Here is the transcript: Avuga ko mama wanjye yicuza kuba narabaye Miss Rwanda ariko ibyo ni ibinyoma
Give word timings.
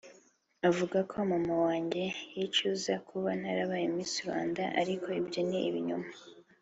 Avuga 0.69 0.97
ko 1.11 1.15
mama 1.31 1.53
wanjye 1.65 2.03
yicuza 2.35 2.93
kuba 3.07 3.29
narabaye 3.41 3.85
Miss 3.95 4.13
Rwanda 4.23 4.63
ariko 4.81 5.07
ibyo 5.19 5.41
ni 5.49 5.59
ibinyoma 5.69 6.09